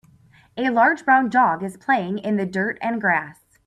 [0.57, 3.39] A large brown dog is playing in the dirt and grass.